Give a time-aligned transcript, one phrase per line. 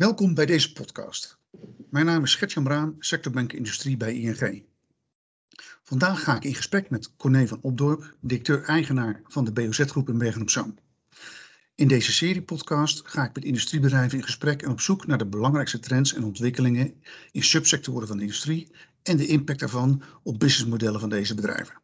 [0.00, 1.38] Welkom bij deze podcast.
[1.90, 4.64] Mijn naam is Gertjan Braan, sectorbank industrie bij ING.
[5.82, 10.74] Vandaag ga ik in gesprek met Corné van Opdorp, directeur-eigenaar van de BOZ-groep in Bergen-op-Zoom.
[11.74, 15.26] In deze serie podcast ga ik met industriebedrijven in gesprek en op zoek naar de
[15.26, 18.72] belangrijkste trends en ontwikkelingen in subsectoren van de industrie
[19.02, 21.80] en de impact daarvan op businessmodellen van deze bedrijven.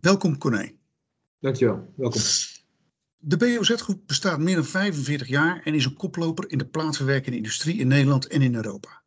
[0.00, 0.72] Welkom Corné.
[1.40, 2.20] Dankjewel, welkom.
[3.18, 7.78] De BOZ-groep bestaat meer dan 45 jaar en is een koploper in de plaatverwerkende industrie
[7.78, 9.02] in Nederland en in Europa.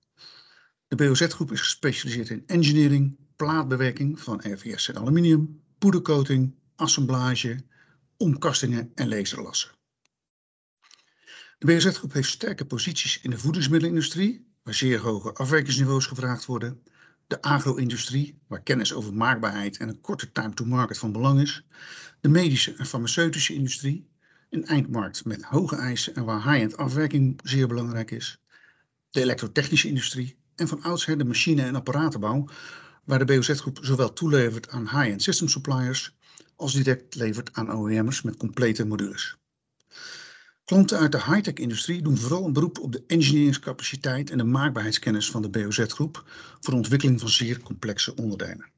[0.88, 7.64] De BOZ-groep is gespecialiseerd in engineering, plaatbewerking van RVS en aluminium, poedercoating, assemblage,
[8.18, 9.72] omkastingen en laserlassen.
[11.58, 16.84] De BOZ-groep heeft sterke posities in de voedingsmiddelenindustrie, waar zeer hoge afwerkingsniveaus gevraagd worden,
[17.30, 21.66] de agro-industrie, waar kennis over maakbaarheid en een korte time to market van belang is,
[22.22, 24.10] de medische en farmaceutische industrie,
[24.50, 28.42] een eindmarkt met hoge eisen en waar high-end afwerking zeer belangrijk is,
[29.10, 32.50] de elektrotechnische industrie en van oudsher de machine- en apparatenbouw,
[33.04, 36.16] waar de BOZ-groep zowel toelevert aan high-end system suppliers
[36.56, 39.39] als direct levert aan OEM'ers met complete modules.
[40.70, 45.32] Klanten uit de high-tech industrie doen vooral een beroep op de engineeringscapaciteit en de maakbaarheidskennis
[45.32, 46.24] van de BOZ-groep
[46.60, 48.72] voor de ontwikkeling van zeer complexe onderdelen.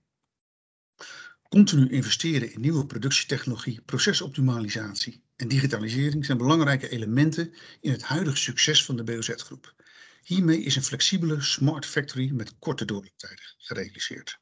[1.50, 8.86] Continu investeren in nieuwe productietechnologie, procesoptimalisatie en digitalisering zijn belangrijke elementen in het huidige succes
[8.86, 9.76] van de BOZ-groep.
[10.24, 14.40] Hiermee is een flexibele smart factory met korte doorlooptijden gerealiseerd.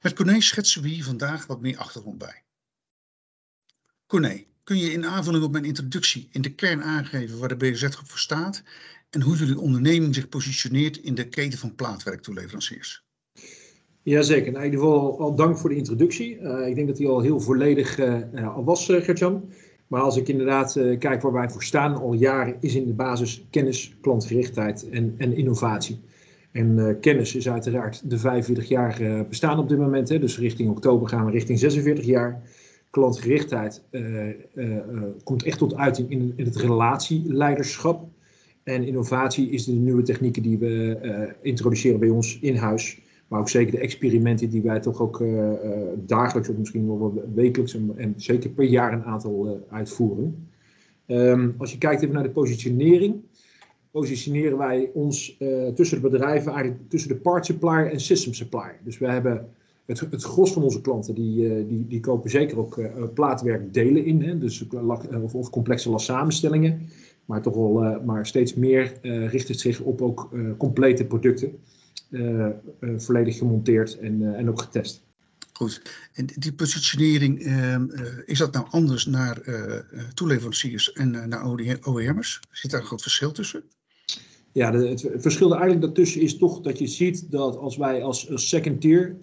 [0.00, 2.44] Met Corné schetsen we hier vandaag wat meer achtergrond bij.
[4.06, 8.08] Corné, kun je in aanvulling op mijn introductie in de kern aangeven waar de BOZ-groep
[8.08, 8.62] voor staat
[9.10, 13.04] en hoe jullie onderneming zich positioneert in de keten van plaatwerktoeleveranciers?
[14.02, 16.38] Jazeker, nou, in ieder geval al dank voor de introductie.
[16.38, 19.50] Uh, ik denk dat die al heel volledig uh, al was, Gertjan.
[19.86, 23.46] Maar als ik inderdaad kijk waar wij voor staan al jaren, is in de basis
[23.50, 26.00] kennis, klantgerichtheid en, en innovatie.
[26.52, 30.08] En kennis is uiteraard de 45 jaar bestaan op dit moment.
[30.08, 32.42] Hè, dus richting oktober gaan we richting 46 jaar.
[32.98, 33.82] Klantgerichtheid
[35.24, 38.08] komt echt tot uiting in, in het relatieleiderschap.
[38.62, 43.00] En innovatie is de nieuwe technieken die we introduceren bij ons in huis.
[43.28, 45.24] Maar ook zeker de experimenten die wij toch ook
[46.06, 50.48] dagelijks of misschien wel wekelijks en, zeker per jaar een aantal uitvoeren.
[51.06, 53.14] Um, als je kijkt even naar de positionering,
[53.90, 55.36] positioneren wij ons
[55.74, 58.78] tussen de bedrijven, eigenlijk tussen de part supplier en system supplier.
[58.84, 59.48] Dus we hebben
[59.88, 62.80] het, het gros van onze klanten, die, die, die kopen zeker ook
[63.14, 64.66] plaatwerk delen in, hè, dus,
[65.22, 66.88] of, of complexe lassamenstellingen.
[67.24, 71.58] Maar toch wel, maar steeds meer richt het zich op ook complete producten.
[72.96, 75.02] Volledig gemonteerd en, en ook getest.
[75.52, 75.82] Goed.
[76.12, 77.86] En die positionering, ehm,
[78.24, 79.40] is dat nou anders naar
[80.14, 81.46] toeleveranciers en naar
[81.86, 82.40] OEM'ers?
[82.50, 83.62] Zit daar een groot verschil tussen?
[84.52, 88.80] Ja, het verschil eigenlijk daartussen is toch dat je ziet dat als wij als, second
[88.80, 89.16] tier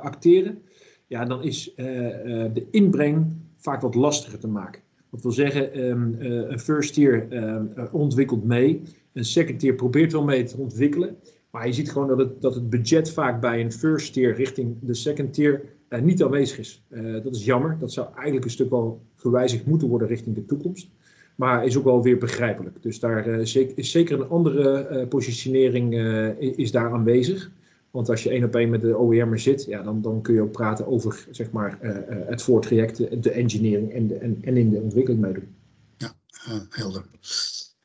[0.00, 0.58] acteren,
[1.06, 4.82] ja, dan is de inbreng vaak wat lastiger te maken.
[5.10, 10.24] Dat wil zeggen, um, een first tier um, ontwikkelt mee, een second tier probeert wel
[10.24, 11.16] mee te ontwikkelen.
[11.50, 14.76] Maar je ziet gewoon dat het, dat het budget vaak bij een first tier richting
[14.80, 15.62] de second tier
[16.02, 16.84] niet aanwezig is.
[17.22, 17.76] Dat is jammer.
[17.80, 20.88] Dat zou eigenlijk een stuk wel gewijzigd moeten worden richting de toekomst.
[21.38, 22.82] Maar is ook wel weer begrijpelijk.
[22.82, 25.94] Dus daar uh, zeker, is zeker een andere positionering
[26.38, 27.50] is daar aanwezig.
[27.90, 30.40] Want als je één op één met de OEM'er zit, ja, dan, dan kun je
[30.40, 31.78] ook praten over zeg maar,
[32.26, 35.48] het voortraject, de engineering en, de, en, en in de ontwikkeling meedoen.
[35.96, 36.12] Ja,
[36.68, 37.04] helder.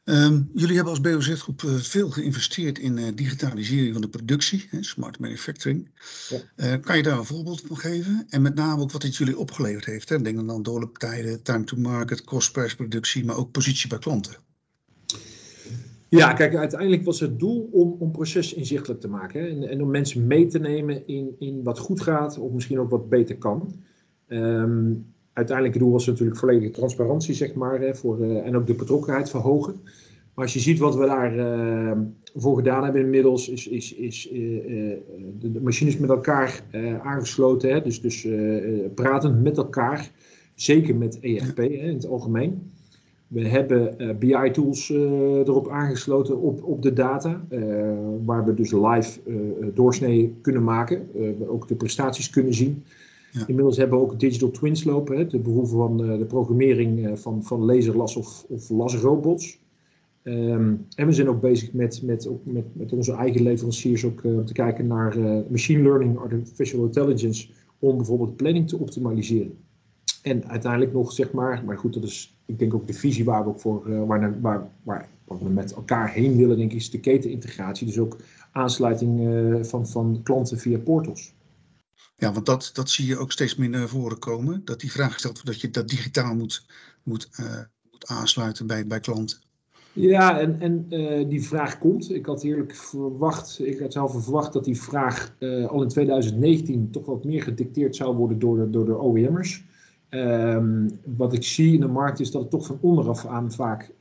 [0.05, 4.83] Um, jullie hebben als BOZ-groep uh, veel geïnvesteerd in uh, digitalisering van de productie, hè,
[4.83, 5.89] smart manufacturing.
[6.29, 6.37] Ja.
[6.55, 8.25] Uh, kan je daar een voorbeeld van geven?
[8.29, 10.09] En met name ook wat dit jullie opgeleverd heeft.
[10.09, 10.21] Hè?
[10.21, 14.35] Denk dan aan doorlooptijden, time to market, kostprijsproductie, maar ook positie bij klanten.
[16.09, 19.41] Ja, kijk, uiteindelijk was het doel om, om proces inzichtelijk te maken.
[19.41, 19.47] Hè?
[19.47, 22.89] En, en, om mensen mee te nemen in, in wat goed gaat, of misschien ook
[22.89, 23.73] wat beter kan.
[24.27, 29.29] Um, uiteindelijk doel was natuurlijk volledige transparantie, zeg maar, voor, uh, en ook de betrokkenheid
[29.29, 29.75] verhogen.
[30.33, 31.91] Maar als je ziet wat we daarvoor uh,
[32.35, 34.39] voor gedaan hebben inmiddels, is, is, is uh,
[35.39, 36.61] de, machines met elkaar
[37.03, 37.69] aangesloten.
[37.69, 38.27] Hè, dus dus
[38.95, 40.11] pratend met elkaar,
[40.55, 42.71] zeker met EFP hè, in het algemeen.
[43.27, 47.45] We hebben BI-tools erop aangesloten op, op de data,
[48.25, 49.19] waar we dus live
[49.73, 51.09] doorsnee kunnen maken,
[51.47, 52.83] ook de prestaties kunnen zien.
[53.47, 57.15] Inmiddels hebben we ook digital twins lopen, hè, de behoefte van uh, de programmering uh,
[57.15, 59.61] van, van laserlas of, of lasrobots.
[60.23, 64.39] Um, en we zijn ook bezig met, met, met, met onze eigen leveranciers ook, uh,
[64.39, 65.17] te kijken naar
[65.49, 67.47] machine learning, artificial intelligence,
[67.79, 69.57] om bijvoorbeeld planning te optimaliseren.
[70.21, 73.43] En uiteindelijk nog, zeg maar, maar goed, dat is ik denk ook de visie waar
[73.43, 74.39] we ook voor, waar,
[74.83, 77.87] waar, we met elkaar heen willen, denk ik, is de ketenintegratie.
[77.87, 78.17] Dus ook
[78.51, 79.19] aansluiting
[79.67, 81.33] van, van klanten via portals.
[82.23, 84.61] Ja, want dat, dat zie je ook steeds meer naar voren komen.
[84.65, 86.65] Dat die vraag gesteld wordt dat je dat digitaal moet,
[87.03, 87.29] moet,
[87.91, 89.37] moet aansluiten bij, bij klanten.
[89.93, 92.13] Ja, en, en uh, die vraag komt.
[92.13, 96.91] Ik had eerlijk verwacht, ik had zelf verwacht dat die vraag uh, al in 2019
[96.91, 99.63] toch wat meer gedicteerd zou worden door de, door de OEM'ers.
[100.09, 103.91] Um, wat ik zie in de markt is dat het toch van onderaf aan vaak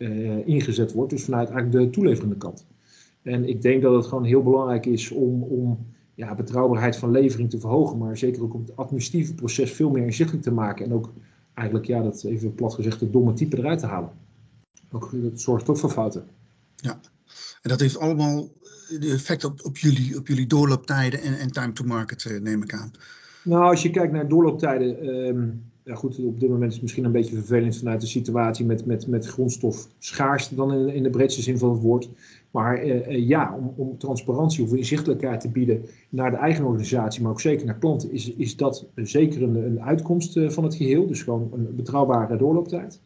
[0.45, 2.67] ingezet wordt, dus vanuit eigenlijk de toeleverende kant.
[3.23, 5.79] En ik denk dat het gewoon heel belangrijk is om, om
[6.23, 10.05] ja, betrouwbaarheid van levering te verhogen, maar zeker ook om het administratieve proces veel meer
[10.05, 11.13] inzichtelijk te maken en ook
[11.55, 14.11] eigenlijk, ja, dat even plat gezegd, de domme type eruit te halen
[14.93, 16.25] ook, dat zorgt ook voor fouten.
[16.77, 17.01] Ja,
[17.63, 18.49] en dat heeft allemaal
[19.01, 22.75] effect op, op, jullie, op jullie doorlooptijden en, en time to market, eh, neem ik
[22.75, 22.91] aan.
[23.45, 27.05] Nou, als je kijkt naar doorlooptijden, um, ja goed, op dit moment is het misschien
[27.05, 31.11] een beetje vervelend vanuit de situatie met, met, met grondstof schaarste dan in, in de
[31.11, 32.09] breedste zin van het woord.
[32.52, 37.31] Maar uh, ja, om, om transparantie of inzichtelijkheid te bieden naar de eigen organisatie, maar
[37.31, 41.06] ook zeker naar klanten, is, is dat zeker een, uitkomst van het geheel.
[41.06, 43.00] Dus gewoon een betrouwbare doorlooptijd.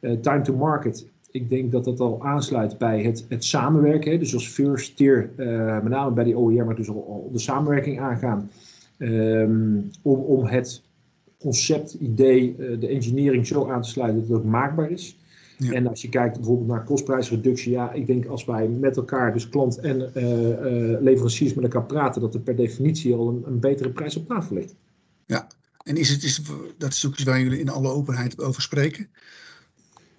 [0.00, 4.12] time to market ik denk dat dat al aansluit bij het, het samenwerken.
[4.12, 4.18] Hè.
[4.18, 5.30] Dus als first tier,
[5.82, 8.50] met name bij die OER, maar dus al, de samenwerking aangaan.
[8.98, 10.82] Um, om, om het
[11.38, 15.16] concept, idee, de engineering zo aan te sluiten dat het ook maakbaar is.
[15.58, 15.72] Ja.
[15.72, 19.48] En als je kijkt bijvoorbeeld naar kostprijsreductie, ja, ik denk als wij met elkaar, dus
[19.48, 23.90] klant en uh, leveranciers met elkaar praten, dat er per definitie al een, een betere
[23.90, 24.74] prijs op tafel ligt.
[25.26, 25.46] Ja,
[25.84, 26.42] en is het, is,
[26.78, 29.08] dat is ook iets waar jullie in alle openheid over spreken?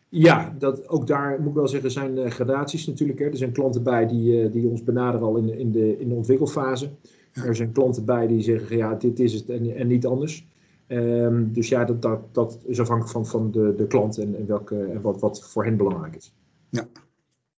[0.10, 3.20] Ja, dat, ook daar moet ik wel zeggen, zijn uh, gradaties natuurlijk.
[3.20, 3.26] Hè.
[3.26, 6.90] Er zijn klanten bij die, die ons benaderen al in, in, de, in de ontwikkelfase.
[7.32, 10.46] Er zijn klanten bij die zeggen, ja, dit is het en, en niet anders.
[10.88, 15.02] Um, dus ja, dat, dat, is afhankelijk van, van de, de klant en, welke, en
[15.02, 16.34] wat, wat voor hen belangrijk is.
[16.70, 16.88] Ja,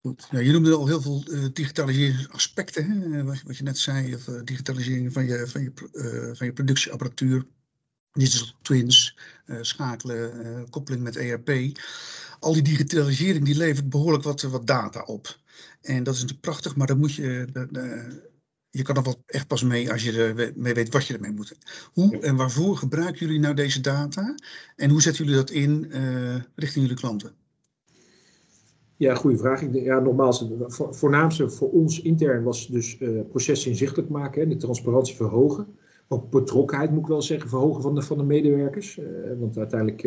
[0.02, 0.28] goed.
[0.32, 3.24] Je noemde al heel veel uh, digitaliseringsaspecten, hè?
[3.24, 5.72] Wat, wat, je net zei, of digitalisering van je, van je,
[6.34, 7.46] van je productieapparatuur.
[8.12, 9.18] Digital twins,
[9.62, 11.50] schakelen, koppeling met ERP
[12.40, 15.40] al die digitalisering die levert behoorlijk wat, wat data op.
[15.82, 17.48] En dat is natuurlijk prachtig, maar dan moet je.
[17.52, 18.36] De, de,
[18.78, 21.32] je kan er wel echt pas mee als je er mee weet wat je ermee
[21.32, 21.58] moet.
[21.94, 24.36] Hoe en waarvoor gebruiken jullie nou deze data?
[24.76, 27.32] En hoe zetten jullie dat in uh, richting jullie klanten?
[28.98, 29.62] Ja, goede vraag.
[29.62, 34.42] Ik denk, ja, nogmaals, het voornaamste voor ons intern was dus uh, processen inzichtelijk maken
[34.42, 35.68] en de transparantie verhogen
[36.10, 38.98] ook betrokkenheid, moet ik wel zeggen, verhogen van de, van de medewerkers.
[38.98, 39.06] Uh,
[39.40, 40.02] want uiteindelijk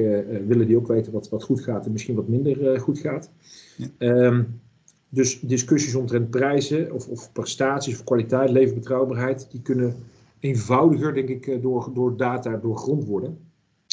[0.47, 3.31] willen die ook weten wat, wat goed gaat en misschien wat minder goed gaat.
[3.77, 3.87] Ja.
[3.99, 4.61] Um,
[5.11, 9.95] dus discussies omtrent prijzen of, of prestaties of kwaliteit, leverbetrouwbaarheid, die kunnen
[10.39, 13.39] eenvoudiger, denk ik, door, door data doorgrond worden.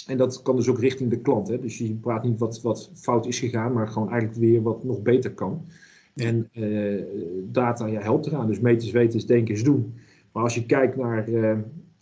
[0.08, 1.48] En dat kan dus ook richting de klant.
[1.48, 1.60] Hè?
[1.60, 5.02] Dus je praat niet wat, wat fout is gegaan, maar gewoon eigenlijk weer wat nog
[5.02, 5.66] beter kan.
[6.16, 6.50] En
[7.52, 8.48] data ja, helpt eraan.
[8.48, 9.94] Dus meters weten is denken is doen.
[10.32, 11.26] Maar als je kijkt naar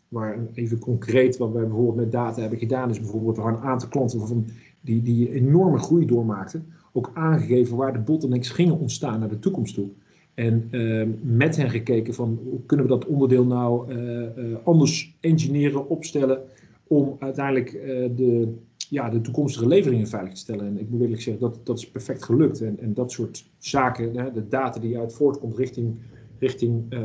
[0.07, 4.27] maar even concreet, wat wij bijvoorbeeld met data hebben gedaan, is bijvoorbeeld een aantal klanten
[4.27, 4.45] van,
[4.81, 6.65] die, die enorme groei doormaakten,
[6.95, 9.89] ook aangegeven waar de bottlenecks gingen ontstaan naar de toekomst toe.
[10.33, 15.17] En uh, met hen gekeken van hoe kunnen we dat onderdeel nou uh, uh, anders
[15.19, 16.41] engineeren, opstellen,
[16.87, 17.71] om uiteindelijk
[18.15, 18.53] de,
[18.89, 20.65] ja, de toekomstige leveringen veilig te stellen.
[20.65, 22.61] En ik moet eerlijk zeggen, dat, dat is perfect gelukt.
[22.61, 25.95] En, en dat soort zaken, de data die uit voortkomt richting,
[26.39, 26.95] richting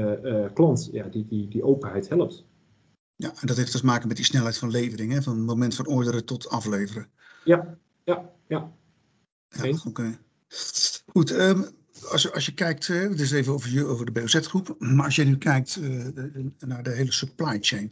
[0.54, 2.44] klant, ja, die, die, die openheid helpt.
[3.16, 5.22] Ja, en dat heeft te maken met die snelheid van levering, hè?
[5.22, 7.06] van het moment van orderen tot afleveren.
[7.44, 8.72] Ja, ja, ja.
[9.50, 10.18] Ja Oké.
[11.06, 11.66] Goed, um,
[12.08, 15.24] als, als je kijkt, uh, het is even over, over de BOZ-groep, maar als je
[15.24, 16.06] nu kijkt uh,
[16.58, 17.90] naar de hele supply chain,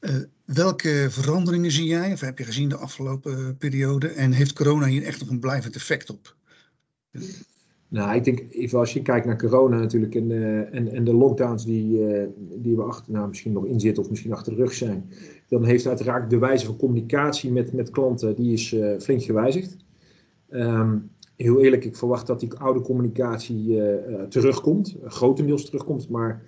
[0.00, 4.86] uh, welke veranderingen zie jij, of heb je gezien de afgelopen periode, en heeft corona
[4.86, 6.36] hier echt nog een blijvend effect op?
[7.88, 11.14] Nou, ik denk, even als je kijkt naar corona natuurlijk en, uh, en, en de
[11.14, 14.58] lockdowns die, uh, die we achter, nou, misschien nog in zitten of misschien achter de
[14.58, 15.10] rug zijn,
[15.48, 19.76] dan heeft uiteraard de wijze van communicatie met, met klanten, die is uh, flink gewijzigd.
[20.52, 23.80] Um, heel eerlijk, ik verwacht dat die oude communicatie
[24.28, 26.42] terugkomt, grotendeels terugkomt, maar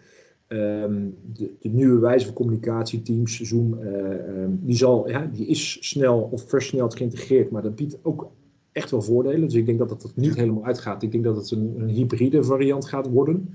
[0.49, 6.29] um, de, de, nieuwe wijze van communicatie, Teams, Zoom, um, die, zal, die is snel
[6.31, 8.31] of versneld geïntegreerd, maar dat biedt ook
[8.75, 9.41] echt wel voordelen.
[9.41, 11.03] Dus ik denk dat het niet helemaal uitgaat.
[11.03, 13.55] Ik denk dat het een, een hybride variant gaat worden.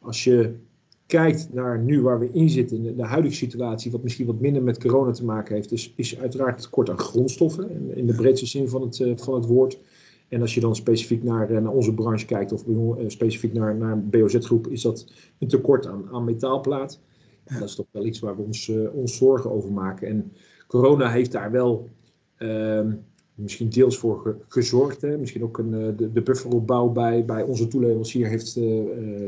[0.00, 0.54] Als je
[1.06, 4.78] kijkt naar nu waar we in zitten, de huidige situatie, wat misschien wat minder met
[4.78, 8.68] corona te maken heeft, is, is uiteraard tekort aan grondstoffen, in, in de breedste zin
[8.68, 9.78] van het, uh, van het woord.
[10.28, 13.76] En als je dan specifiek naar, uh, naar onze branche kijkt, of uh, specifiek naar,
[13.76, 17.00] naar BOZ-groep, is dat een tekort aan, aan metaalplaat.
[17.44, 20.08] Dat is toch wel iets waar we ons, ons zorgen over maken.
[20.08, 20.32] En
[20.66, 21.88] corona heeft daar wel
[22.36, 22.92] ehm,
[23.36, 25.00] misschien deels voor gezorgd.
[25.00, 25.18] Hè.
[25.18, 28.56] Misschien ook een, de, de bufferopbouw bij, bij onze toeleverancier heeft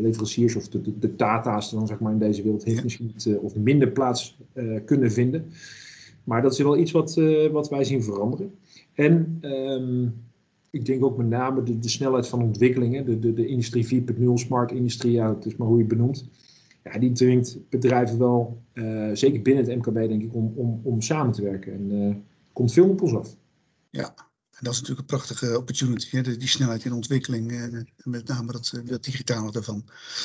[0.00, 3.56] leveranciers of de, de, data's dan zeg maar in deze wereld heeft misschien niet, of
[3.56, 4.38] minder plaats
[4.84, 5.44] kunnen vinden.
[6.24, 7.20] Maar dat is wel iets wat,
[7.52, 8.54] wat wij zien veranderen.
[8.94, 10.06] En ehm,
[10.70, 14.22] ik denk ook met name de, de snelheid van ontwikkelingen, de, de, de industrie 4.0,
[14.34, 16.28] smart industrie, ja, het is maar hoe je het benoemt.
[16.84, 18.58] Ja, die dwingt bedrijven wel,
[19.12, 21.72] zeker binnen het MKB denk ik, om, om, om samen te werken.
[21.72, 22.22] En
[22.52, 23.36] komt veel op ons af.
[23.90, 24.14] Ja,
[24.58, 26.36] en dat is natuurlijk een prachtige opportunity, hè?
[26.36, 29.84] die snelheid in ontwikkeling, uh, met name dat, dat digitale daarvan.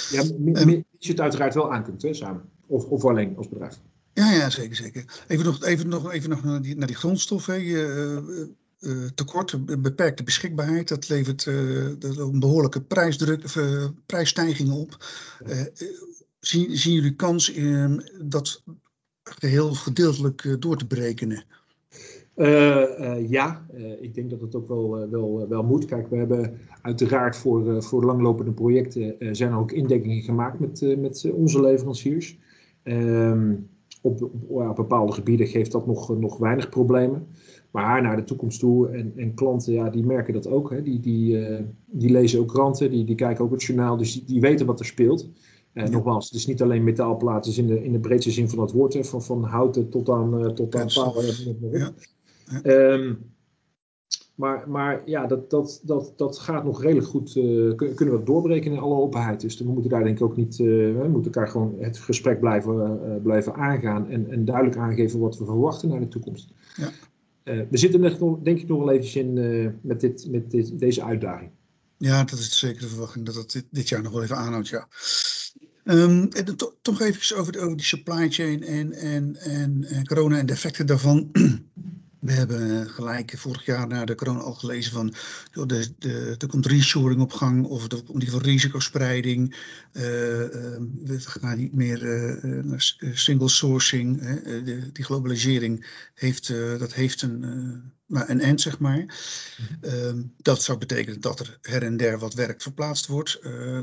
[0.10, 2.50] Ja, um, je het uiteraard wel aan kunt, hè, samen.
[2.68, 3.80] Of, of alleen als bedrijf.
[4.14, 5.24] Ja, ja, zeker, zeker.
[5.28, 7.64] Even nog, even nog, even nog naar, die, naar die grondstoffen.
[7.64, 8.48] Je,
[8.80, 13.44] uh, tekort, beperkte beschikbaarheid, dat levert uh, een behoorlijke prijsdruk,
[14.06, 15.06] prijsstijgingen op.
[16.40, 18.64] Zien, zien, jullie kans in dat
[19.24, 21.46] geheel gedeeltelijk door te berekenen?
[23.28, 23.66] Ja,
[24.00, 25.86] ik denk dat het ook wel, wel, wel moet.
[25.86, 31.32] Kijk, we hebben uiteraard voor, voor langlopende projecten zijn er ook indekkingen gemaakt met, met
[31.34, 32.40] onze leveranciers.
[32.84, 33.56] Ehm,
[34.02, 37.28] op, op, op, bepaalde gebieden geeft dat nog, nog weinig problemen.
[37.72, 40.70] Maar naar de toekomst toe en, en klanten, ja, die merken dat ook.
[40.70, 40.82] Hè.
[40.82, 44.24] Die, die, uh, die lezen ook kranten, die, die kijken ook het journaal, dus die,
[44.26, 45.30] die weten wat er speelt.
[45.74, 48.50] En uh, nogmaals, het is niet alleen metaalplaten, is in de, in de breedste zin
[48.50, 51.26] van het woord, hè, van, van houten tot aan, uh, tot aan palen.
[51.72, 51.94] Ja.
[52.64, 53.32] Um,
[54.36, 57.36] maar, maar ja, dat, dat, dat, dat gaat nog redelijk goed.
[57.36, 59.42] Uh, kunnen we doorbreken in alle openheid.
[59.42, 60.60] Dus we moeten daar denk ik ook niet.
[60.60, 60.68] Uh,
[61.02, 64.10] we moeten elkaar gewoon het gesprek blijven, uh, blijven aangaan.
[64.10, 66.50] En, en duidelijk aangeven wat we verwachten naar de toekomst.
[66.76, 66.92] Ja.
[67.44, 69.34] We zitten er denk ik nog wel eventjes in
[69.82, 71.50] met, dit, met dit, deze uitdaging.
[71.98, 74.68] Ja, dat is zeker de verwachting dat dat dit, dit jaar nog wel even aanhoudt,
[74.68, 74.88] ja.
[75.84, 80.38] Um, en to, toch even over, over die supply chain en, en, en, en corona
[80.38, 81.32] en de effecten daarvan.
[82.24, 85.14] We hebben gelijk vorig jaar na de corona al gelezen van
[85.52, 89.56] joh, de, de, er komt reshoring op gang of de, om die van risicospreiding.
[89.94, 90.48] Uh, uh,
[91.04, 94.22] we gaan niet meer uh, naar single sourcing.
[94.22, 94.64] Hè.
[94.64, 96.48] De, die globalisering heeft,
[96.80, 97.40] dat heeft een,
[98.08, 99.06] nou, een end, zeg maar.
[99.82, 100.34] Mm-hmm.
[100.38, 103.40] dat zou betekenen dat er her en der wat werk verplaatst wordt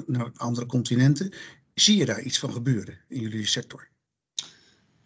[0.06, 1.32] naar andere continenten.
[1.75, 3.88] Zie je daar iets van gebeuren in jullie sector?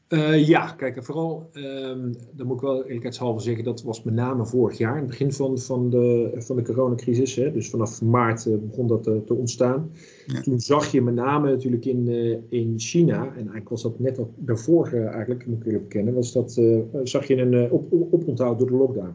[0.09, 4.47] Uh, ja, kijk, vooral, um, dan moet ik wel eerlijkheidshalve zeggen, dat was met name
[4.47, 7.35] vorig jaar, in het begin van, van, de, van de coronacrisis.
[7.35, 9.91] Hè, dus vanaf maart uh, begon dat uh, te ontstaan.
[10.27, 10.41] Ja.
[10.41, 12.09] Toen zag je met name natuurlijk in,
[12.49, 16.33] in China, en eigenlijk was dat net al daarvoor eigenlijk, moet ik eerlijk bekennen, was
[16.33, 16.61] dat,
[17.03, 19.15] zag je een op, op, oponthoud door de lockdown.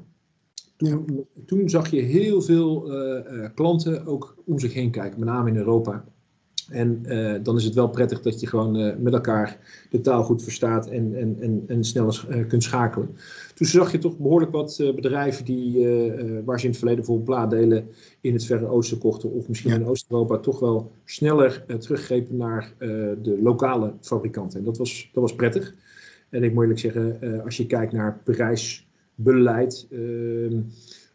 [0.78, 1.24] Toen, ja.
[1.46, 2.92] toen zag je heel veel
[3.56, 6.06] klanten ook om zich heen kijken, met name in Europa.
[6.70, 9.60] En uh, dan is het wel prettig dat je gewoon uh, met elkaar
[9.90, 13.10] de taal goed verstaat en, en, en, en sneller uh, kunt schakelen.
[13.54, 15.88] Toen zag je toch behoorlijk wat bedrijven die,
[16.46, 17.88] waar ze in het verleden bijvoorbeeld blaaddelen
[18.22, 19.78] in het Verre Oosten kochten, of misschien ja.
[19.78, 22.74] in Oost-Europa, toch wel sneller teruggrepen naar
[23.22, 24.60] de lokale fabrikanten.
[24.60, 25.76] En dat was, dat was prettig.
[26.30, 30.62] En ik moet eerlijk zeggen, als je kijkt naar prijsbeleid, ehm,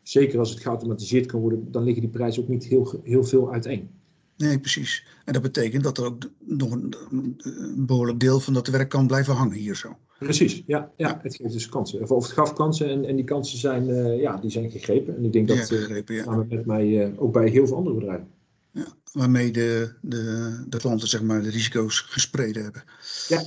[0.02, 3.52] zeker als het geautomatiseerd kan worden, dan liggen die prijzen ook niet heel, heel veel
[3.52, 3.88] uiteen.
[4.36, 5.06] Nee, precies.
[5.24, 9.06] En dat betekent dat er ook nog een, een behoorlijk deel van dat werk kan
[9.06, 9.96] blijven hangen hier zo.
[10.18, 10.90] Precies, ja.
[10.96, 12.10] ja, het geeft dus kansen.
[12.10, 15.16] Of het gaf kansen en, en die kansen zijn, uh, ja, die zijn gegrepen.
[15.16, 16.22] En ik denk dat ja, gegrepen, ja.
[16.22, 18.28] samen met mij uh, ook bij heel veel andere bedrijven.
[18.70, 22.84] Ja, waarmee de, de, de klanten zeg maar, de risico's gespreid hebben.
[23.28, 23.42] Ja.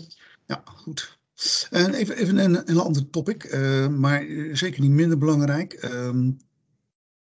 [0.45, 1.17] Ja, goed.
[1.69, 5.89] En even, even een, een ander topic, uh, maar zeker niet minder belangrijk.
[5.93, 6.37] Um,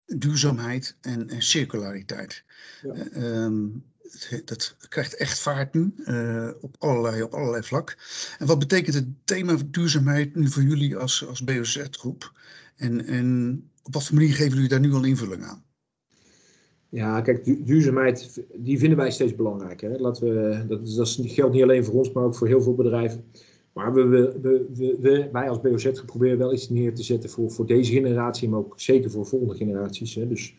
[0.06, 2.44] duurzaamheid en, en circulariteit.
[2.82, 3.44] Ja.
[3.44, 3.84] Um,
[4.46, 7.98] dat krijgt echt vaart nu uh, op, allerlei, op allerlei vlak.
[8.40, 12.32] En wat betekent het thema duurzaamheid nu voor jullie als, als BOZ-groep?
[12.76, 15.64] En, en op wat voor manier geven jullie daar nu al invulling aan?
[16.90, 20.00] Ja, kijk, duurzaamheid, die vinden wij steeds belangrijker.
[20.00, 23.26] Laten we, dat, dat geldt niet alleen voor ons, maar ook voor heel veel bedrijven.
[23.76, 24.40] Maar we, we,
[24.74, 28.50] we, we, wij als BOZ proberen wel iets neer te zetten voor, voor deze generatie,
[28.50, 30.16] maar ook zeker voor volgende generaties.
[30.16, 30.28] Hè.
[30.28, 30.56] Dus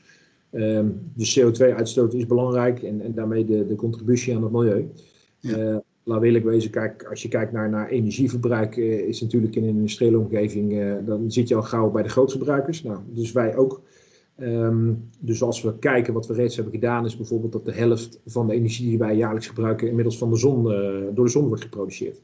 [0.52, 4.90] um, de CO2-uitstoot is belangrijk en, en daarmee de, de contributie aan het milieu.
[5.38, 5.58] Ja.
[5.58, 9.62] Uh, laat eerlijk wezen, kijk, als je kijkt naar, naar energieverbruik, uh, is natuurlijk in
[9.62, 12.82] een industriële omgeving, uh, dan zit je al gauw bij de grootverbruikers.
[12.82, 13.82] Nou, dus wij ook.
[14.38, 18.20] Um, dus als we kijken wat we reeds hebben gedaan, is bijvoorbeeld dat de helft
[18.26, 20.62] van de energie die wij jaarlijks gebruiken inmiddels van de zon,
[21.14, 22.22] door de zon wordt geproduceerd.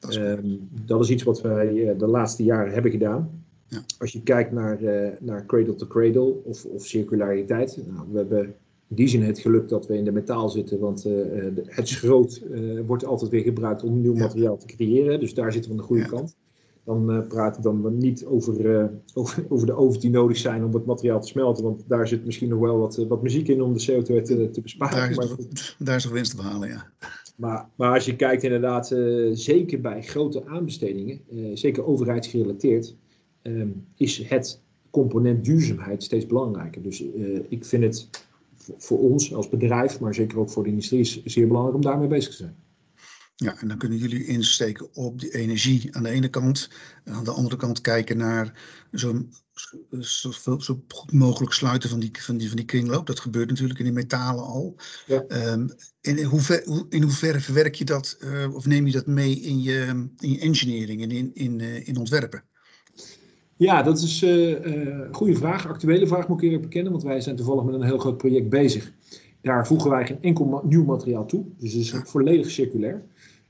[0.00, 3.44] Dat is, um, dat is iets wat wij de laatste jaren hebben gedaan.
[3.66, 3.82] Ja.
[3.98, 7.78] Als je kijkt naar, uh, naar cradle to cradle of, of circulariteit.
[7.86, 8.44] Nou, we hebben
[8.88, 11.12] in die zin het geluk dat we in de metaal zitten, want uh,
[11.66, 15.20] het schroot uh, wordt altijd weer gebruikt om nieuw materiaal te creëren.
[15.20, 16.08] Dus daar zitten we aan de goede ja.
[16.08, 16.36] kant.
[16.84, 21.20] Dan praten dan niet over, over, over, de ovens die nodig zijn om het materiaal
[21.20, 21.64] te smelten.
[21.64, 24.60] Want daar zit misschien nog wel wat, wat muziek in om de CO2 te, te
[24.60, 24.96] besparen.
[24.96, 26.90] Daar is, maar, nog, daar is nog winst te behalen, ja.
[27.40, 28.86] Maar, maar als je kijkt inderdaad,
[29.32, 31.20] zeker bij grote aanbestedingen,
[31.54, 32.96] zeker overheidsgerelateerd,
[33.42, 36.82] ehm, is het component duurzaamheid steeds belangrijker.
[36.82, 37.04] Dus
[37.48, 38.08] ik vind het
[38.76, 42.30] voor ons als bedrijf, maar zeker ook voor de industrie, zeer belangrijk om daarmee bezig
[42.30, 42.56] te zijn.
[43.36, 46.70] Ja, en dan kunnen jullie insteken op de energie aan de ene kant.
[47.04, 48.60] En aan de andere kant kijken naar
[50.00, 53.06] zo, zo, zo goed mogelijk sluiten van die, van, die, van die kringloop.
[53.06, 54.76] Dat gebeurt natuurlijk in die metalen al.
[55.06, 55.24] Ja.
[55.52, 59.62] Um, in, hoever, in hoeverre verwerk je dat, uh, of neem je dat mee in
[59.62, 62.44] je, in je engineering en in, in, uh, in ontwerpen?
[63.56, 65.68] Ja, dat is een goede vraag.
[65.68, 68.48] Actuele vraag moet ik eerlijk bekennen, want wij zijn toevallig met een heel groot project
[68.48, 68.92] bezig.
[69.42, 71.44] Daar voegen wij geen enkel nieuw materiaal toe.
[71.58, 73.02] Dus het is volledig circulair.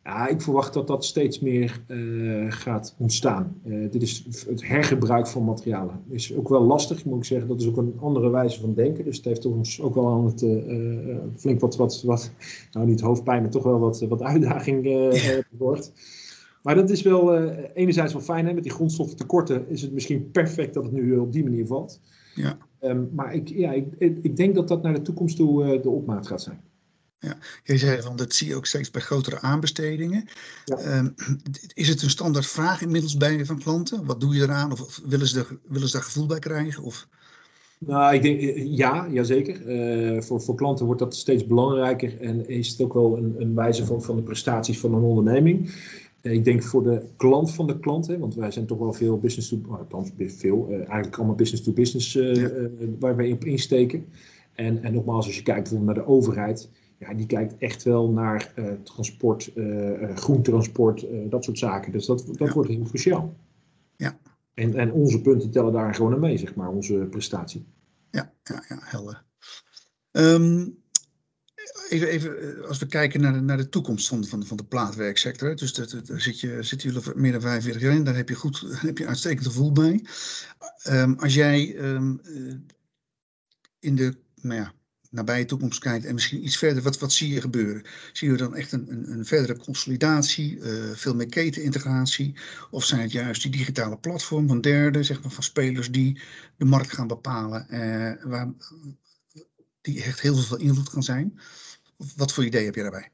[0.05, 3.61] Ja, ik verwacht dat dat steeds meer uh, gaat ontstaan.
[3.65, 6.03] Uh, dit is het hergebruik van materialen.
[6.09, 7.49] Is ook wel lastig, moet ik zeggen.
[7.49, 9.05] Dat is ook een andere wijze van denken.
[9.05, 12.33] Dus het heeft ons ook wel aan het uh, flink wat, wat, wat,
[12.73, 15.09] nou niet hoofdpijn, maar toch wel wat, wat uitdaging
[15.51, 15.93] wordt.
[16.63, 18.47] Maar dat is wel enerzijds wel fijn.
[18.47, 18.53] Hè?
[18.53, 22.01] Met die grondstoffentekorten is het misschien perfect dat het nu op die manier valt.
[22.35, 22.59] Ja.
[22.81, 26.27] Um, maar ik, ja, ik, ik denk dat dat naar de toekomst toe de opmaat
[26.27, 26.61] gaat zijn.
[27.21, 30.29] Ja, je zei van dat zie je ook steeds bij grotere aanbestedingen.
[30.65, 30.99] Ja.
[30.99, 31.15] Um,
[31.75, 34.05] is het een standaard vraag inmiddels bij van klanten?
[34.05, 34.73] Wat doe je eraan?
[34.73, 36.83] Of willen ze, er, willen ze daar gevoel bij krijgen?
[36.83, 37.09] Of?
[37.79, 39.67] Nou, ik denk ja, jazeker.
[39.67, 43.55] Uh, voor, voor klanten wordt dat steeds belangrijker en is het ook wel een, een
[43.55, 45.75] wijze van, van de prestaties van een onderneming.
[46.23, 48.93] Uh, ik denk voor de klant van de klant, hè, want wij zijn toch wel
[48.93, 52.51] veel business to, althans veel, eigenlijk allemaal business to business ja.
[52.99, 54.05] waar wij op insteken.
[54.55, 56.69] En, en nogmaals, als je kijkt bijvoorbeeld naar de overheid,
[57.01, 61.93] ja, die kijkt echt wel naar uh, transport, uh, groentransport, dat soort zaken.
[61.93, 63.37] Dus dat, dat wordt heel cruciaal.
[63.97, 64.19] Ja.
[64.55, 67.67] En, en onze punten tellen daar gewoon aan mee, zeg maar, onze prestatie.
[68.11, 69.25] Ja, ja, ja helder.
[70.13, 70.79] Um,
[71.89, 75.57] even, even als we kijken naar de, naar de toekomst van, van, van de plaatwerksector.
[75.57, 78.65] Dus daar zit je, zitten jullie meer dan 45 jaar in, daar heb je, goed,
[78.87, 80.05] heb je uitstekend gevoel bij.
[80.89, 82.21] Um, als jij um,
[83.79, 84.73] in de, nou ja,
[85.11, 87.83] nabije toekomst kijkt en misschien iets verder, wat, wat zie je gebeuren?
[88.13, 92.35] Zie je dan echt een, een, een verdere consolidatie, uh, veel meer ketenintegratie?
[92.71, 96.21] Of zijn het juist die digitale platform van derden, zeg maar, van spelers die
[96.57, 98.53] de markt gaan bepalen, uh, waar,
[99.81, 101.39] die echt heel veel invloed gaan zijn?
[102.17, 103.09] Wat voor idee heb je daarbij?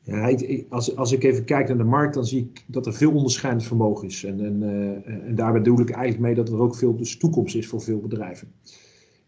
[0.00, 0.36] Ja,
[0.68, 3.66] als, als ik even kijk naar de markt, dan zie ik dat er veel onderscheidend
[3.66, 4.24] vermogen is.
[4.24, 7.54] En, en, uh, en daarbij bedoel ik eigenlijk mee dat er ook veel dus toekomst
[7.54, 8.52] is voor veel bedrijven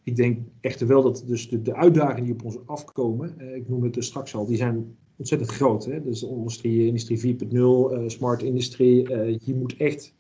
[0.07, 3.69] ik denk echter wel dat dus de, de uitdagingen die op ons afkomen, eh, ik
[3.69, 5.85] noem het dus straks al, die zijn ontzettend groot.
[5.85, 6.03] Hè?
[6.03, 9.11] Dus industrie, industrie 4.0, uh, smart industrie.
[9.11, 10.15] Uh, je moet echt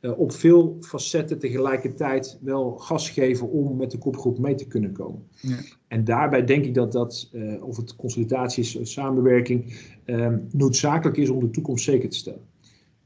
[0.00, 4.92] uh, op veel facetten tegelijkertijd wel gas geven om met de kopgroep mee te kunnen
[4.92, 5.22] komen.
[5.40, 5.56] Ja.
[5.88, 9.74] En daarbij denk ik dat dat, of het consolidatie is, samenwerking,
[10.06, 12.44] um, noodzakelijk is om de toekomst zeker te stellen.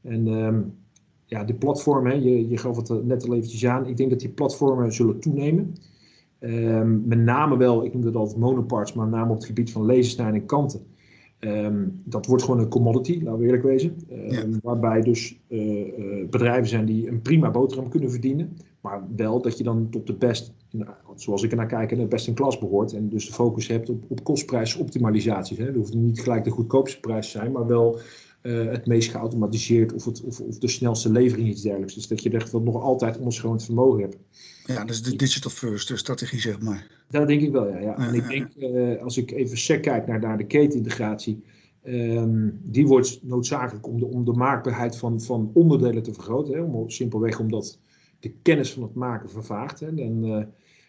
[0.01, 0.73] En um,
[1.25, 4.29] ja, de platformen, je, je gaf het net al eventjes aan, ik denk dat die
[4.29, 5.75] platformen zullen toenemen.
[6.39, 9.71] Um, met name wel, ik noem het altijd monoparts, maar met name op het gebied
[9.71, 10.81] van lasersnijden en kanten.
[11.39, 13.95] Um, dat wordt gewoon een commodity, laten we eerlijk wezen.
[14.11, 18.57] Um, Waarbij dus uh, uh, bedrijven zijn die een prima boterham kunnen verdienen.
[18.81, 22.09] Maar wel dat je dan tot de best, nou, zoals ik er naar kijk, het
[22.09, 22.93] best in klas behoort.
[22.93, 25.57] En dus de focus hebt op, op kostprijsoptimalisaties.
[25.57, 25.65] Hè.
[25.65, 27.99] Dat hoeft niet gelijk de goedkoopste prijs te zijn, maar wel
[28.45, 31.93] uh, het meest geautomatiseerd of, het, of, of, de snelste levering iets dergelijks.
[31.93, 34.17] Dus dat je echt wel nog altijd onderscheidend vermogen hebt.
[34.65, 36.87] Ja, dus de digital first strategie, zeg maar.
[37.09, 37.79] Dat denk ik wel, ja.
[37.79, 37.97] ja.
[37.97, 41.43] En ik denk, uh, als ik even sec kijk naar, naar de ketenintegratie,
[41.83, 46.53] um, die wordt noodzakelijk om de, om de maakbaarheid van, van onderdelen te vergroten.
[46.53, 47.79] Hè, om, simpelweg omdat
[48.19, 49.79] de kennis van het maken vervaagt.
[49.79, 49.87] Hè.
[49.87, 50.43] En, uh,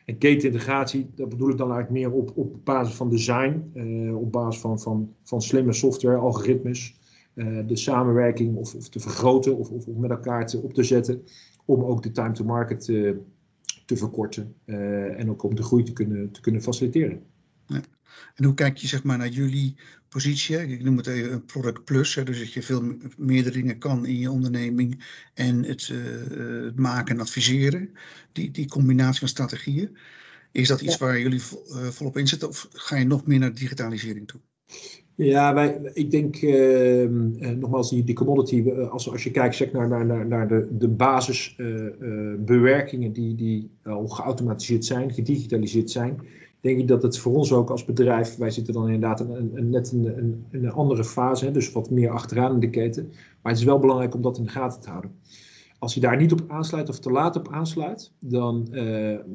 [0.05, 4.33] en ketenintegratie, dat bedoel ik dan eigenlijk meer op, op basis van design, uh, op
[4.33, 6.95] basis van, van, van slimme software, algoritmes.
[7.67, 11.23] De samenwerking of, of te vergroten of, of, met elkaar te, op te zetten
[11.65, 13.21] om ook de time to market te,
[13.87, 17.23] te verkorten uh, en ook om de groei te kunnen, te kunnen faciliteren.
[17.67, 17.81] Ja.
[18.35, 19.77] En hoe kijk je zeg maar, naar jullie
[20.09, 20.69] positie?
[20.69, 24.07] Ik noem het even een product plus, hè, dus dat je veel meerdere dingen kan
[24.07, 27.91] in je onderneming en het, uh, het maken en adviseren.
[28.33, 29.97] Die, die combinatie van strategieën.
[30.53, 31.07] Is dat iets ja.
[31.07, 34.41] waar jullie vol, volop in zitten of ga je nog meer naar digitalisering toe?
[35.17, 37.09] Ja, wij, ik denk uh,
[37.57, 43.15] nogmaals, die, commodity, als, als je kijkt zeg, naar, naar, naar de, de basisbewerkingen uh,
[43.15, 46.21] die, die al geautomatiseerd zijn, gedigitaliseerd zijn,
[46.61, 49.93] denk ik dat het voor ons ook als bedrijf, wij zitten dan inderdaad een, net
[49.93, 53.09] een, een, een andere fase, hè, dus wat meer achteraan in de keten.
[53.43, 55.11] Maar het is wel belangrijk om dat in de gaten te houden.
[55.79, 58.69] Als je daar niet op aansluit of te laat op aansluit, dan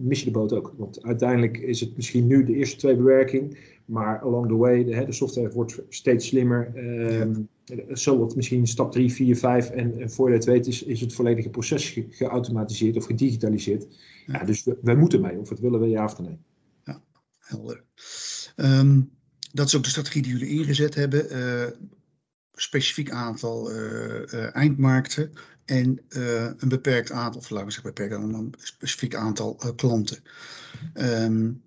[0.02, 0.74] mis je de boot ook.
[0.78, 3.58] Want uiteindelijk is het misschien nu de eerste twee bewerking,
[3.92, 6.84] maar along the way, de, de software wordt steeds slimmer.
[6.84, 7.96] Ja.
[7.96, 11.02] Zo wordt misschien stap 3, 4, 5 en, en voor je het weet is, is
[11.02, 13.88] het volledige proces ge geautomatiseerd of gedigitaliseerd.
[14.26, 14.34] Ja.
[14.34, 16.38] ja dus we, wij moeten mee, of het willen we ja of nee.
[16.84, 17.02] Ja,
[17.40, 17.84] helder.
[18.56, 19.12] Um,
[19.52, 21.36] dat is ook de strategie die jullie ingezet hebben.
[21.36, 21.66] Uh,
[22.54, 23.78] specifiek aantal uh,
[24.34, 25.32] uh, eindmarkten
[25.66, 26.02] en
[26.58, 30.18] een beperkt aantal, of laten we zeggen beperkt aantal, een specifiek aantal klanten.
[30.94, 31.62] Um,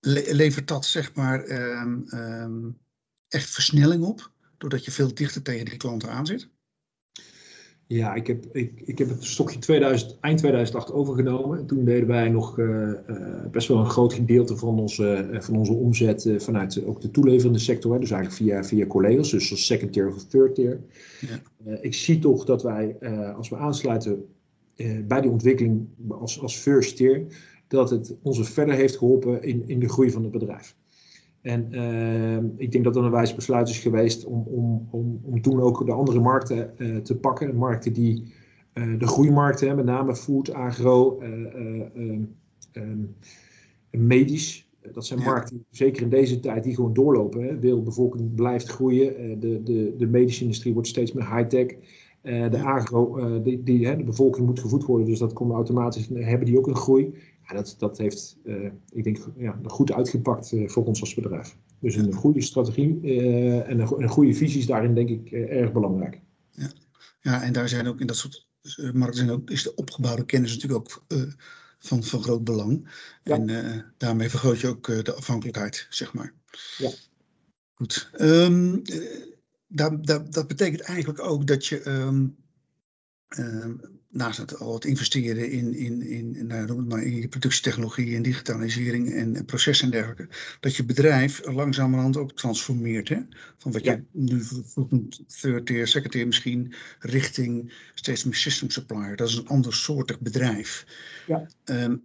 [0.00, 2.78] le levert dat zeg maar um, um,
[3.28, 6.48] echt versnelling op, doordat je veel dichter tegen die klanten aan zit?
[7.92, 11.66] Ja, ik heb, ik, ik heb het stokje 2000, eind 2008 overgenomen.
[11.66, 15.56] Toen deden wij nog uh, uh, best wel een groot gedeelte van onze, uh, van
[15.56, 17.92] onze omzet vanuit ook de toeleverende sector.
[17.92, 20.80] Hè, dus eigenlijk via, via collega's, dus als second tier of third tier.
[21.20, 21.76] Ja.
[21.80, 22.96] ik zie toch dat wij,
[23.36, 24.24] als we aansluiten
[25.06, 27.26] bij die ontwikkeling als, als first tier,
[27.70, 30.76] dat het ons verder heeft geholpen in, in de groei van het bedrijf.
[31.40, 35.42] En uh, ik denk dat dat een wijs besluit is geweest om, om, om, om
[35.42, 37.56] toen ook de andere markten uh, te pakken.
[37.56, 38.32] Markten die
[38.74, 41.22] uh, de groeimarkten, met name food, agro,
[42.72, 43.16] um,
[43.90, 44.68] medisch.
[44.92, 45.24] Dat zijn ja.
[45.24, 47.42] markten, zeker in deze tijd, die gewoon doorlopen.
[47.42, 47.48] Hè.
[47.48, 49.40] De wereldbevolking blijft groeien.
[49.40, 51.66] de, de, de medische industrie wordt steeds meer high-tech.
[52.22, 56.46] De agro, die, die, hè, de bevolking moet gevoed worden, dus dat komt automatisch, hebben
[56.46, 57.14] die ook een groei
[57.54, 61.56] dat, dat heeft, uh, ik denk, ja, goed uitgepakt voor ons als bedrijf.
[61.78, 63.00] Dus een goede strategie
[63.64, 66.20] en een, een, goede visie is daarin denk ik erg belangrijk.
[66.50, 66.70] Ja.
[67.20, 68.48] ja, en daar zijn ook in dat soort
[68.92, 71.04] markten zijn ook, is de opgebouwde kennis natuurlijk ook
[71.78, 72.88] van, van groot belang.
[73.24, 73.34] Ja.
[73.34, 76.34] En daarmee vergroot je ook de afhankelijkheid, zeg maar.
[76.78, 76.90] Ja.
[77.74, 78.10] Goed.
[78.18, 78.82] Um,
[79.72, 82.36] dat, dat, dat betekent eigenlijk ook dat je um,
[83.38, 88.22] um, naast het al het investeren in, in, in, nou, maar in je productietechnologie en
[88.22, 90.28] digitalisering en, en processen en dergelijke,
[90.60, 93.08] dat je bedrijf langzamerhand ook transformeert.
[93.08, 93.20] Hè?
[93.58, 93.92] Van wat ja.
[93.92, 94.42] je nu
[94.74, 99.16] noemt third tier, second tier misschien, richting steeds meer system supplier.
[99.16, 100.86] Dat is een ander soortig bedrijf.
[101.26, 101.46] Ja.
[101.64, 102.02] Um,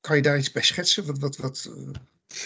[0.00, 1.06] kan je daar iets bij schetsen?
[1.06, 1.70] Wat, wat, wat,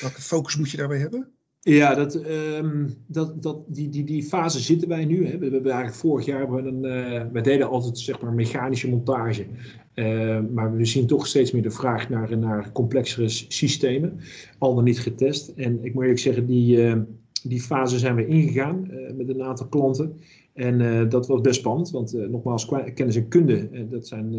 [0.00, 1.30] welke focus moet je daarbij hebben?
[1.68, 2.14] Ja, dat,
[2.60, 5.26] um, dat, dat, die, die, die fase zitten wij nu.
[5.26, 5.38] Hè.
[5.38, 9.46] We, hebben eigenlijk vorig jaar, we, een, uh, we deden altijd zeg maar mechanische montage.
[9.94, 14.18] Uh, maar we zien toch steeds meer de vraag naar, naar complexere systemen.
[14.58, 15.48] Al dan niet getest.
[15.48, 16.96] En ik moet eerlijk zeggen, die, uh,
[17.42, 20.16] die fase zijn we ingegaan met een aantal klanten.
[20.54, 24.34] En dat was best spannend, want nogmaals, kennis en kunde, dat zijn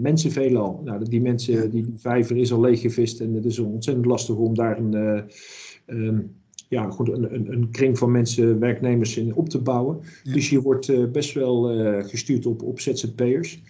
[0.00, 0.80] mensen veelal.
[0.84, 4.54] Nou, die mensen, die, die vijver is al leeggevist en het is ontzettend lastig om
[4.54, 5.24] daar een...
[5.86, 6.30] Um,
[6.68, 9.98] ja, goed, een, een, een, kring van mensen, werknemers in op te bouwen.
[10.22, 10.32] Ja.
[10.32, 13.62] Dus je wordt uh, best wel uh, gestuurd op, op ZZP'ers.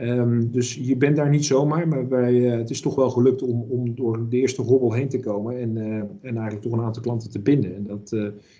[0.00, 3.42] Um, dus je bent daar niet zomaar, maar wij, uh, het is toch wel gelukt
[3.42, 5.76] om, om door de eerste hobbel heen te komen en,
[6.22, 7.74] en eigenlijk toch een aantal klanten te binden.
[7.74, 8.10] En dat,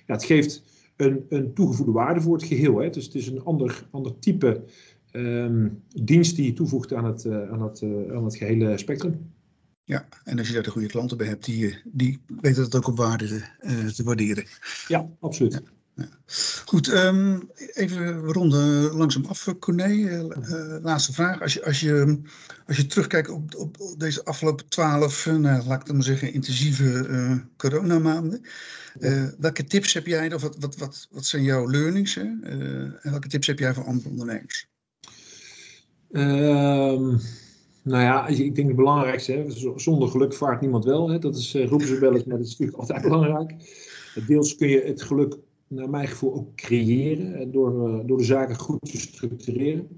[0.06, 0.62] ja, het geeft
[0.96, 2.78] een, een toegevoegde waarde voor het geheel.
[2.78, 2.90] Hè.
[2.90, 4.62] Dus het is een ander, ander type
[5.12, 9.14] um, dienst die je toevoegt aan het, aan het, aan het gehele spectrum.
[9.86, 12.86] Ja, en als je daar de goede klanten bij hebt, die, die weten dat ook
[12.86, 14.44] op waarde uh, te waarderen.
[14.88, 15.52] Ja, absoluut.
[15.52, 15.60] Ja,
[15.94, 16.08] ja.
[16.64, 19.88] Goed, um, even ronden langzaam af, Corné.
[19.88, 21.40] Uh, laatste vraag.
[21.40, 22.20] Als je, als je,
[22.66, 26.32] als je terugkijkt op, op, deze afgelopen twaalf, uh, nou, laat ik dan maar zeggen,
[26.32, 28.42] intensieve coronamaanden.
[29.38, 32.14] welke tips heb jij, of wat, wat, wat, wat zijn jouw learnings?
[32.14, 32.22] Hè?
[32.22, 34.68] en welke tips heb jij voor andere ondernemers?
[36.10, 37.20] Um
[37.86, 39.44] nou ja, ik denk het belangrijkste, hè,
[39.76, 41.10] zonder geluk vaart niemand wel.
[41.10, 43.54] Hè, dat is, roepen ze wel eens, maar dat is natuurlijk altijd belangrijk.
[44.26, 45.36] Deels kun je het geluk,
[45.68, 49.88] naar mijn gevoel, ook creëren door, uh, door de zaken goed te structureren.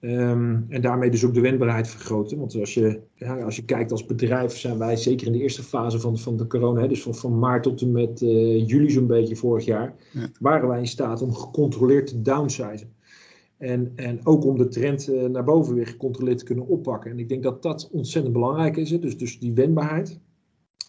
[0.00, 2.38] Um, en daarmee dus ook de wendbaarheid vergroten.
[2.38, 5.62] Want als je, ja, als je kijkt als bedrijf, zijn wij zeker in de eerste
[5.62, 8.90] fase van, van de corona, hè, dus van, van maart tot en met uh, juli
[8.90, 10.28] zo'n beetje vorig jaar, ja.
[10.40, 12.93] waren wij in staat om gecontroleerd te downsizen.
[13.64, 17.10] En, en ook om de trend uh, naar boven weer gecontroleerd te kunnen oppakken.
[17.10, 18.90] En ik denk dat dat ontzettend belangrijk is.
[18.90, 18.98] Hè?
[18.98, 20.20] Dus, dus die wendbaarheid.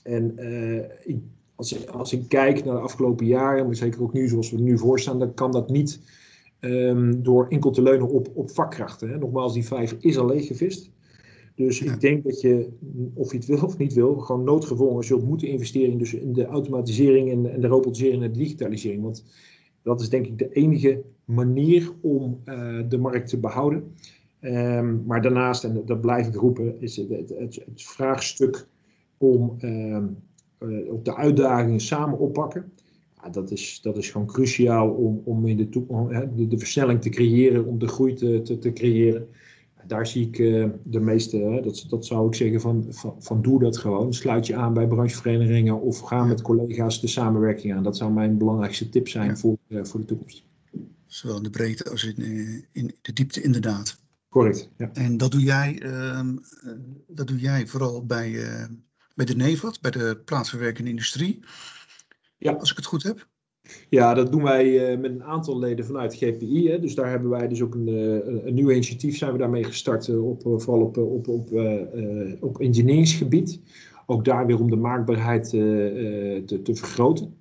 [0.03, 1.17] En uh, ik,
[1.55, 4.57] als, ik, als ik kijk naar de afgelopen jaren, maar zeker ook nu zoals we
[4.57, 5.99] er nu voor staan, dan kan dat niet
[6.59, 9.09] um, door enkel te leunen op, op vakkrachten.
[9.09, 9.17] Hè?
[9.17, 10.91] Nogmaals, die vijver is al leeggevist.
[11.55, 11.93] Dus ja.
[11.93, 12.69] ik denk dat je,
[13.13, 16.45] of je het wil of niet wil, gewoon noodgedwongen zult moeten investeren dus in de
[16.45, 19.03] automatisering en, en de robotisering en de digitalisering.
[19.03, 19.23] Want
[19.86, 23.93] dat is denk ik de enige manier om uh, de markt te behouden.
[24.41, 28.67] Um, maar daarnaast, en dat blijf ik roepen, is het, het, vraagstuk
[29.17, 30.08] om ehm,
[30.89, 32.71] op de uitdagingen samen oppakken.
[33.21, 35.69] Ja, dat, is, dat is gewoon cruciaal om, om in de,
[36.36, 39.28] de, de versnelling te creëren, om de groei te, te creëren
[39.88, 43.60] daar zie ik uh, de meeste, dat, dat zou ik zeggen, van, van, van, doe
[43.60, 44.13] dat gewoon.
[44.13, 47.84] Sluit je aan bij brancheverenigingen of ga met collega's de samenwerking aan.
[47.84, 50.43] Dat zou mijn belangrijkste tip zijn voor, uh, voor de toekomst.
[51.06, 53.98] Zowel in de breedte als in, eh, in de diepte, inderdaad.
[54.30, 54.69] Correct.
[54.78, 54.89] Ja.
[54.93, 56.30] En dat doe jij, uh,
[57.08, 58.39] dat doe jij vooral bij,
[59.15, 61.39] bij de NEVAT, bij de plaatsverwerkende industrie.
[62.38, 62.52] Ja.
[62.52, 63.28] Als ik het goed heb.
[63.89, 66.69] Ja, dat doen wij uh, met een aantal leden vanuit GPI.
[66.69, 66.80] Hè.
[66.80, 70.08] Dus daar hebben wij dus ook een, uh, een nieuw initiatief zijn we daarmee gestart,
[70.08, 71.49] uh, op, vooral op, op, op,
[72.39, 73.60] op engineeringsgebied.
[74.06, 77.34] Ook daar weer om de maakbaarheid te, te vergroten.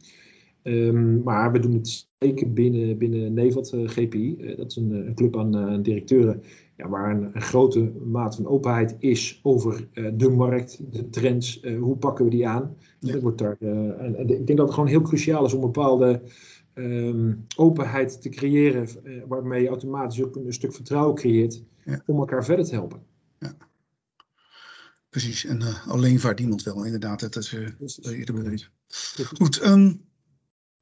[0.63, 3.53] Um, maar we doen het zeker binnen, binnen
[3.89, 4.55] GPI.
[4.57, 6.43] dat is een club aan directeuren
[6.77, 11.63] ja, waar een, een, grote mate van openheid is over uh, de markt, de trends,
[11.63, 12.77] uh, hoe pakken we die aan.
[12.99, 13.19] Ja.
[13.19, 15.73] wordt daar, uh, en, en, ik denk dat het gewoon heel cruciaal is om een
[15.73, 16.23] bepaalde
[16.75, 18.89] um, openheid te creëren,
[19.29, 22.03] waarmee je automatisch ook een, stuk vertrouwen creëert ja.
[22.07, 23.03] om elkaar verder te helpen.
[23.39, 23.57] Ja.
[25.09, 27.57] Precies, en alleen vaart niemand wel, inderdaad, dat is
[28.03, 28.69] eerder bewezen.
[29.37, 30.01] Goed, um,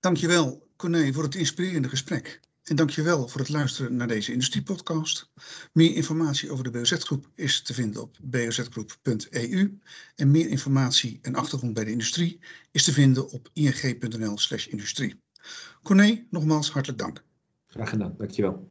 [0.01, 2.41] dankjewel Corné voor het inspirerende gesprek.
[2.63, 5.31] En dankjewel voor het luisteren naar deze industriepodcast.
[5.73, 9.79] Meer informatie over de BOZ-groep is te vinden op bozgroep.eu.
[10.17, 15.21] En meer informatie en achtergrond bij de industrie is te vinden op ing.nl/industrie.
[15.83, 17.23] Corné, nogmaals hartelijk dank.
[17.67, 18.71] Graag gedaan, dankjewel.